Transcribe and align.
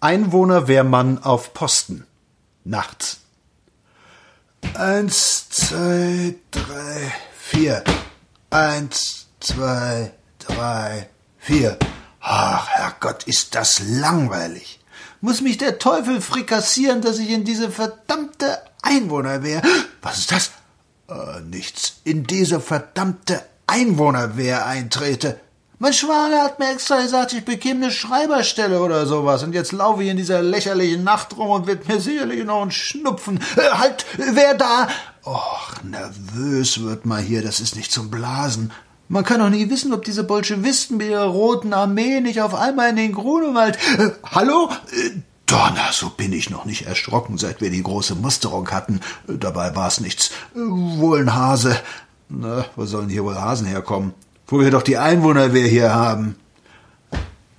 Einwohnerwehrmann 0.00 1.22
auf 1.24 1.54
Posten. 1.54 2.06
Nachts. 2.64 3.18
Eins, 4.74 5.48
zwei, 5.48 6.36
drei, 6.50 7.12
vier. 7.36 7.82
Eins, 8.50 9.26
zwei, 9.40 10.12
drei, 10.38 11.08
vier. 11.38 11.78
Ach, 12.20 12.68
Herrgott, 12.68 13.24
ist 13.24 13.54
das 13.56 13.80
langweilig. 13.80 14.78
Muss 15.20 15.40
mich 15.40 15.58
der 15.58 15.78
Teufel 15.80 16.20
frikassieren, 16.20 17.02
dass 17.02 17.18
ich 17.18 17.30
in 17.30 17.44
diese 17.44 17.70
verdammte 17.70 18.58
Einwohnerwehr. 18.82 19.62
Was 20.00 20.18
ist 20.18 20.32
das? 20.32 20.50
Äh, 21.08 21.40
nichts. 21.40 22.00
In 22.04 22.24
diese 22.24 22.60
verdammte 22.60 23.42
Einwohnerwehr 23.66 24.64
eintrete. 24.66 25.40
Mein 25.80 25.92
Schwager 25.92 26.42
hat 26.42 26.58
mir 26.58 26.72
extra 26.72 27.00
gesagt, 27.00 27.32
ich 27.32 27.44
bekäme 27.44 27.84
eine 27.84 27.92
Schreiberstelle 27.92 28.80
oder 28.80 29.06
sowas. 29.06 29.44
Und 29.44 29.54
jetzt 29.54 29.70
laufe 29.70 30.02
ich 30.02 30.08
in 30.08 30.16
dieser 30.16 30.42
lächerlichen 30.42 31.04
Nacht 31.04 31.36
rum 31.36 31.50
und 31.50 31.68
wird 31.68 31.86
mir 31.86 32.00
sicherlich 32.00 32.44
noch 32.44 32.62
ein 32.62 32.72
Schnupfen. 32.72 33.38
Äh, 33.56 33.70
halt, 33.74 34.04
wer 34.16 34.54
da? 34.54 34.88
Och, 35.24 35.84
nervös 35.84 36.82
wird 36.82 37.06
man 37.06 37.22
hier, 37.22 37.42
das 37.42 37.60
ist 37.60 37.76
nicht 37.76 37.92
zum 37.92 38.10
Blasen. 38.10 38.72
Man 39.08 39.22
kann 39.24 39.38
doch 39.38 39.50
nie 39.50 39.70
wissen, 39.70 39.92
ob 39.92 40.04
diese 40.04 40.24
Bolschewisten 40.24 40.96
mit 40.96 41.10
ihrer 41.10 41.26
roten 41.26 41.72
Armee 41.72 42.20
nicht 42.20 42.42
auf 42.42 42.56
einmal 42.56 42.90
in 42.90 42.96
den 42.96 43.12
Grunewald. 43.12 43.78
Äh, 43.98 44.10
hallo? 44.24 44.70
Äh, 44.90 45.20
Donner, 45.46 45.92
so 45.92 46.10
bin 46.10 46.32
ich 46.32 46.50
noch 46.50 46.64
nicht 46.64 46.86
erschrocken, 46.86 47.38
seit 47.38 47.60
wir 47.60 47.70
die 47.70 47.84
große 47.84 48.16
Musterung 48.16 48.68
hatten. 48.72 49.00
Äh, 49.28 49.38
dabei 49.38 49.76
war's 49.76 50.00
nichts. 50.00 50.30
Äh, 50.56 50.58
wohl 50.58 51.20
ein 51.20 51.34
Hase. 51.36 51.78
Na, 52.28 52.64
wo 52.74 52.84
sollen 52.84 53.08
hier 53.08 53.24
wohl 53.24 53.40
Hasen 53.40 53.66
herkommen? 53.66 54.12
Wo 54.48 54.60
wir 54.60 54.70
doch 54.70 54.82
die 54.82 54.96
Einwohnerwehr 54.96 55.68
hier 55.68 55.94
haben. 55.94 56.36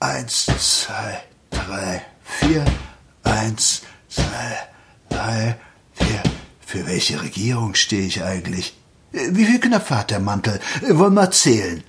Eins, 0.00 0.46
zwei, 0.46 1.22
drei, 1.50 2.02
vier. 2.24 2.64
Eins, 3.22 3.82
zwei, 4.08 4.58
drei, 5.08 5.56
vier. 5.94 6.22
Für 6.66 6.86
welche 6.86 7.22
Regierung 7.22 7.74
stehe 7.76 8.06
ich 8.06 8.22
eigentlich? 8.22 8.76
Wie 9.12 9.44
viel 9.44 9.60
Knöpfe 9.60 9.96
hat 9.96 10.10
der 10.10 10.20
Mantel? 10.20 10.58
Wollen 10.88 11.14
wir 11.14 11.30
zählen? 11.30 11.84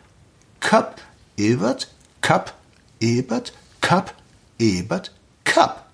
Kapp, 0.59 1.01
Ebert, 1.37 1.91
Kapp, 2.21 2.53
Ebert, 2.99 3.53
Kapp, 3.81 4.13
Ebert, 4.59 5.11
Kapp. 5.43 5.87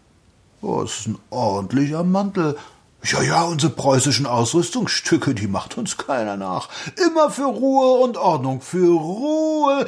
Oh, 0.62 0.82
das 0.82 1.00
ist 1.00 1.08
ein 1.08 1.18
ordentlicher 1.30 2.04
Mantel. 2.04 2.58
Ja, 3.04 3.22
ja, 3.22 3.44
unsere 3.44 3.72
preußischen 3.72 4.26
Ausrüstungsstücke, 4.26 5.34
die 5.34 5.48
macht 5.48 5.78
uns 5.78 5.98
keiner 5.98 6.36
nach. 6.36 6.70
Immer 7.08 7.32
für 7.32 7.46
Ruhe 7.46 8.00
und 8.00 8.18
Ordnung, 8.18 8.62
für 8.62 8.94
Ruhe. 8.94 9.86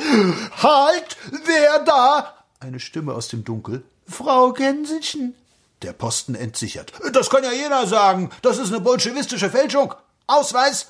Halt! 0.63 1.17
Wer 1.45 1.79
da? 1.79 2.33
Eine 2.59 2.79
Stimme 2.79 3.13
aus 3.13 3.27
dem 3.27 3.43
Dunkel. 3.43 3.83
Frau 4.07 4.53
Gänsichen. 4.53 5.35
Der 5.81 5.93
Posten 5.93 6.35
entsichert. 6.35 6.93
Das 7.11 7.29
kann 7.29 7.43
ja 7.43 7.51
jeder 7.51 7.85
sagen. 7.87 8.29
Das 8.41 8.57
ist 8.57 8.69
eine 8.71 8.81
bolschewistische 8.81 9.49
Fälschung. 9.49 9.93
Ausweis. 10.27 10.87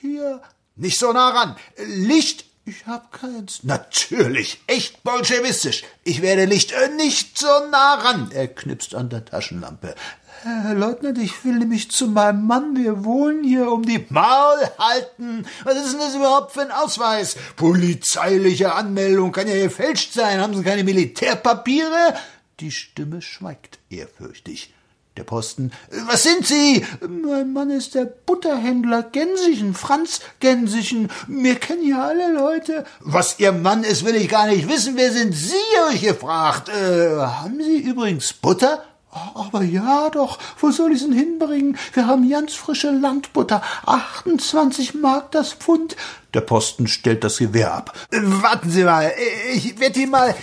Hier. 0.00 0.40
Nicht 0.76 0.98
so 0.98 1.12
nah 1.12 1.30
ran. 1.30 1.56
Licht. 1.76 2.44
Ich 2.64 2.86
hab 2.86 3.12
keins. 3.12 3.64
Natürlich. 3.64 4.60
Echt 4.66 5.02
bolschewistisch. 5.02 5.84
Ich 6.04 6.22
werde 6.22 6.44
Licht. 6.44 6.72
Äh, 6.72 6.88
nicht 6.96 7.36
so 7.36 7.46
nah 7.70 7.94
ran. 7.94 8.30
Er 8.32 8.46
knipst 8.46 8.94
an 8.94 9.08
der 9.08 9.24
Taschenlampe. 9.24 9.94
Herr 10.42 10.74
Leutnant, 10.74 11.18
ich 11.18 11.44
will 11.44 11.58
nämlich 11.58 11.90
zu 11.90 12.06
meinem 12.06 12.46
Mann. 12.46 12.76
Wir 12.76 13.04
wohnen 13.04 13.42
hier 13.42 13.72
um 13.72 13.84
die 13.84 14.06
Maul 14.08 14.58
halten. 14.78 15.44
Was 15.64 15.76
ist 15.76 15.92
denn 15.92 16.00
das 16.00 16.14
überhaupt 16.14 16.52
für 16.52 16.60
ein 16.60 16.70
Ausweis? 16.70 17.36
Polizeiliche 17.56 18.72
Anmeldung 18.72 19.32
kann 19.32 19.48
ja 19.48 19.56
gefälscht 19.56 20.12
sein. 20.12 20.40
Haben 20.40 20.54
Sie 20.54 20.62
keine 20.62 20.84
Militärpapiere? 20.84 22.14
Die 22.60 22.70
Stimme 22.70 23.20
schweigt 23.20 23.80
ehrfürchtig. 23.90 24.72
Der 25.16 25.24
Posten. 25.24 25.72
Was 26.06 26.22
sind 26.22 26.46
Sie? 26.46 26.86
Mein 27.00 27.52
Mann 27.52 27.70
ist 27.70 27.96
der 27.96 28.04
Butterhändler 28.04 29.02
Gänsichen, 29.02 29.74
Franz 29.74 30.20
Gänsichen. 30.38 31.10
Wir 31.26 31.56
kennen 31.56 31.84
ja 31.84 32.06
alle 32.06 32.32
Leute. 32.32 32.84
Was 33.00 33.40
Ihr 33.40 33.50
Mann 33.50 33.82
ist, 33.82 34.04
will 34.04 34.14
ich 34.14 34.28
gar 34.28 34.46
nicht 34.46 34.68
wissen. 34.68 34.96
Wer 34.96 35.10
sind 35.10 35.34
Sie, 35.34 35.54
euch 35.90 36.02
gefragt? 36.02 36.68
Äh, 36.68 37.16
haben 37.16 37.60
Sie 37.60 37.78
übrigens 37.78 38.32
Butter? 38.32 38.84
Aber 39.10 39.62
ja 39.62 40.10
doch, 40.10 40.38
wo 40.58 40.70
soll 40.70 40.92
ich's 40.92 41.02
denn 41.02 41.12
hinbringen? 41.12 41.78
Wir 41.94 42.06
haben 42.06 42.28
ganz 42.28 42.54
frische 42.54 42.90
Landbutter, 42.90 43.62
28 43.86 44.94
Mark 44.94 45.32
das 45.32 45.54
Pfund. 45.54 45.96
Der 46.34 46.42
Posten 46.42 46.86
stellt 46.88 47.24
das 47.24 47.38
Gewehr 47.38 47.72
ab. 47.72 47.94
Warten 48.10 48.70
Sie 48.70 48.84
mal, 48.84 49.10
ich 49.54 49.80
werde 49.80 50.00
Ihnen 50.00 50.10
mal 50.10 50.34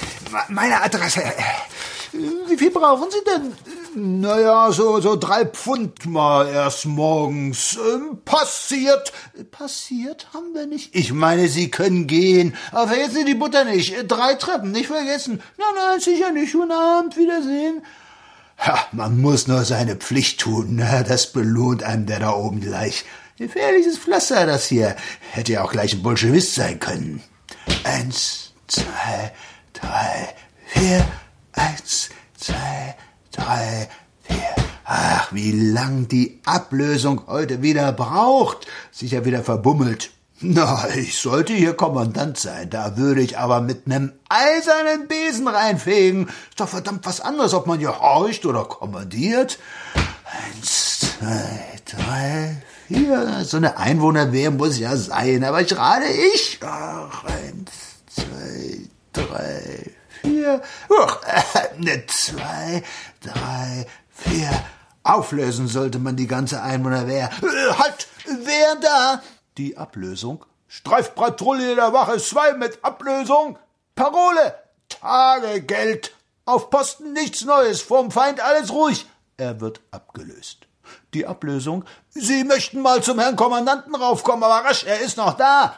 meine 0.50 0.82
Adresse. 0.82 1.22
Wie 2.48 2.58
viel 2.58 2.72
brauchen 2.72 3.08
Sie 3.12 3.24
denn? 3.26 4.22
Naja, 4.22 4.72
so, 4.72 5.00
so 5.00 5.16
drei 5.16 5.46
Pfund 5.46 6.06
mal 6.06 6.48
erst 6.48 6.86
morgens. 6.86 7.78
Ähm, 7.78 8.20
passiert. 8.26 9.12
Passiert 9.52 10.28
haben 10.34 10.54
wir 10.54 10.66
nicht. 10.66 10.96
Ich 10.96 11.14
meine, 11.14 11.48
Sie 11.48 11.70
können 11.70 12.08
gehen. 12.08 12.56
Aber 12.72 12.88
vergessen 12.88 13.16
Sie 13.16 13.26
die 13.26 13.36
Butter 13.36 13.64
nicht. 13.64 13.96
Drei 14.08 14.36
Treppen, 14.36 14.72
nicht 14.72 14.88
vergessen. 14.88 15.42
Nein, 15.58 15.68
nein, 15.76 16.00
sicher 16.00 16.32
nicht. 16.32 16.54
Guten 16.54 16.72
Abend, 16.72 17.16
Wiedersehen. 17.16 17.84
Ja, 18.64 18.88
man 18.92 19.20
muss 19.20 19.48
nur 19.48 19.66
seine 19.66 19.96
Pflicht 19.96 20.40
tun, 20.40 20.76
ne? 20.76 21.04
das 21.08 21.32
belohnt 21.32 21.84
einem 21.84 22.06
der 22.06 22.20
da 22.20 22.32
oben 22.32 22.62
gleich. 22.62 23.06
Gefährliches 23.38 23.98
Pflaster, 23.98 24.46
das 24.46 24.68
hier. 24.68 24.96
Hätte 25.32 25.54
ja 25.54 25.64
auch 25.64 25.72
gleich 25.72 25.94
ein 25.94 26.02
Bolschewist 26.02 26.56
sein 26.56 26.80
können. 26.80 27.22
Eins, 27.84 28.54
zwei, 28.68 29.34
drei, 29.74 30.34
vier. 30.68 31.06
Eins, 31.52 32.10
zwei, 32.38 32.96
drei, 33.32 33.90
vier. 34.24 34.56
Ach, 34.86 35.34
wie 35.34 35.52
lang 35.52 36.08
die 36.08 36.40
Ablösung 36.46 37.24
heute 37.28 37.62
wieder 37.62 37.92
braucht. 37.92 38.68
Sicher 38.92 39.26
wieder 39.26 39.44
verbummelt. 39.44 40.12
Na, 40.42 40.90
ich 40.94 41.18
sollte 41.18 41.54
hier 41.54 41.76
Kommandant 41.76 42.38
sein, 42.38 42.70
da 42.70 42.98
würde 42.98 43.22
ich 43.22 43.38
aber 43.38 43.62
mit 43.62 43.88
nem 43.88 44.12
eisernen 44.28 45.08
Besen 45.08 45.48
reinfegen. 45.48 46.28
Ist 46.28 46.60
doch 46.60 46.68
verdammt 46.68 47.06
was 47.06 47.22
anderes, 47.22 47.54
ob 47.54 47.68
man 47.68 47.80
hier 47.80 48.00
horcht 48.02 48.46
oder 48.46 48.66
kommandiert. 48.66 49.60
Eins, 50.26 51.00
zwei, 51.00 51.80
drei, 51.86 52.62
vier. 52.88 53.46
So 53.46 53.56
eine 53.58 53.78
Einwohnerwehr 53.78 54.52
muss 54.52 54.78
ja 54.78 54.98
sein, 54.98 55.46
aber 55.46 55.64
gerade 55.64 56.06
ich. 56.34 56.60
Ach, 56.62 57.24
eins, 57.24 57.72
zwei, 58.14 58.90
drei, 59.14 59.92
vier. 60.22 60.62
Uch, 60.90 61.22
äh, 61.24 61.80
ne, 61.82 62.04
zwei, 62.08 62.84
drei, 63.22 63.88
vier. 64.10 64.50
Auflösen 65.04 65.70
sollte 65.70 66.00
man 66.00 66.18
die 66.18 66.28
ganze 66.28 66.62
Einwohnerwehr. 66.62 67.30
Äh, 67.42 67.74
halt! 67.78 68.08
Wer 68.26 68.76
da? 68.82 69.22
Die 69.58 69.78
Ablösung. 69.78 70.46
Streifpatrouille 70.68 71.76
der 71.76 71.94
Wache 71.94 72.18
2 72.18 72.54
mit 72.54 72.84
Ablösung. 72.84 73.58
Parole. 73.96 74.56
Tagegeld. 74.90 76.14
Auf 76.46 76.70
Posten 76.70 77.14
nichts 77.14 77.46
Neues. 77.46 77.82
Vom 77.82 78.12
Feind 78.12 78.42
alles 78.42 78.72
ruhig. 78.72 79.06
Er 79.38 79.62
wird 79.62 79.82
abgelöst. 79.92 80.68
Die 81.14 81.26
Ablösung. 81.26 81.86
Sie 82.10 82.44
möchten 82.44 82.82
mal 82.82 83.02
zum 83.02 83.20
Herrn 83.20 83.36
Kommandanten 83.36 83.96
raufkommen, 83.96 84.44
aber 84.44 84.68
rasch, 84.68 84.84
er 84.84 85.00
ist 85.00 85.18
noch 85.18 85.34
da. 85.34 85.78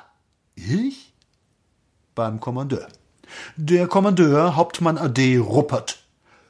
Ich? 0.55 1.13
Beim 2.15 2.39
Kommandeur. 2.39 2.87
Der 3.55 3.87
Kommandeur, 3.87 4.55
Hauptmann 4.55 4.97
AD 4.97 5.37
Ruppert. 5.37 5.99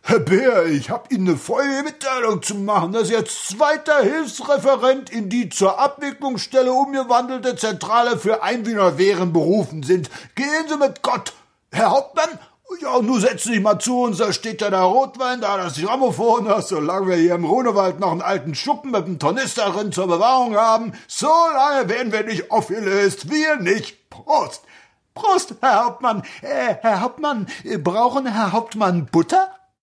Herr 0.10 0.20
Bär, 0.20 0.68
ich 0.68 0.90
hab 0.90 1.12
Ihnen 1.12 1.28
eine 1.28 1.38
volle 1.38 1.84
Mitteilung 1.84 2.42
zu 2.42 2.56
machen, 2.56 2.94
dass 2.94 3.10
jetzt 3.10 3.50
zweiter 3.50 4.04
Hilfsreferent 4.04 5.10
in 5.10 5.28
die 5.28 5.50
zur 5.50 5.82
Abwicklungsstelle 5.82 6.72
umgewandelte 6.72 7.58
Zentrale 7.58 8.18
für 8.18 8.42
Einwohnerwehren 8.42 9.34
berufen 9.34 9.84
sind. 9.84 10.10
Gehen 10.36 10.66
Sie 10.70 10.78
mit 10.78 11.02
Gott. 11.02 11.34
Herr 11.74 11.92
Hauptmann, 11.92 12.40
ja, 12.82 13.02
nun 13.02 13.20
setzen 13.20 13.52
Sie 13.52 13.60
mal 13.60 13.80
zu 13.80 14.04
uns, 14.04 14.20
da 14.20 14.32
steht 14.32 14.62
ja 14.62 14.70
der 14.70 14.80
Rotwein, 14.80 15.42
da 15.42 15.58
das 15.58 15.76
Grammophon, 15.76 16.46
das, 16.46 16.70
solange 16.70 17.10
wir 17.10 17.18
hier 17.18 17.36
im 17.36 17.44
Runewald 17.44 18.00
noch 18.00 18.14
einen 18.14 18.22
alten 18.22 18.56
Schuppen 18.56 18.92
mit 18.92 19.04
einem 19.04 19.20
Tornister 19.20 19.72
drin 19.72 19.92
zur 19.92 20.08
Bewahrung 20.08 20.56
haben, 20.56 20.94
so 21.08 21.28
lange 21.54 21.90
werden 21.90 22.14
wir 22.14 22.24
nicht 22.24 22.50
aufgelöst, 22.50 23.30
wir 23.30 23.58
nicht. 23.58 24.10
Prost! 24.10 24.62
Prost, 25.14 25.56
Herr 25.60 25.84
Hauptmann. 25.84 26.24
Äh, 26.42 26.76
Herr 26.80 27.02
Hauptmann, 27.02 27.48
brauchen 27.84 28.26
Herr 28.26 28.54
Hauptmann 28.54 29.08
Butter? 29.08 29.57